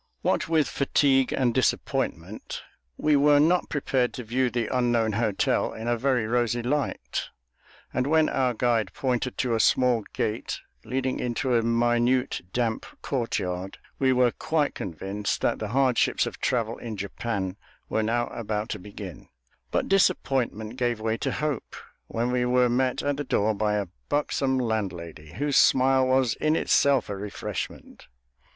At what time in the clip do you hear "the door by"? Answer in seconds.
23.17-23.75